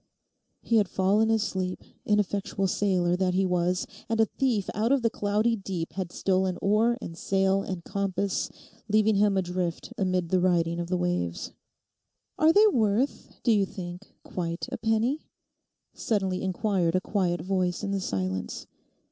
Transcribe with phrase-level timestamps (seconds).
[0.63, 5.11] He had fallen asleep, ineffectual sailor that he was, and a thief out of the
[5.11, 8.49] cloudy deep had stolen oar and sail and compass,
[8.89, 11.51] leaving him adrift amid the riding of the waves.
[12.39, 15.27] 'Are they worth, do you think, quite a penny?'
[15.93, 18.65] suddenly inquired a quiet voice in the silence.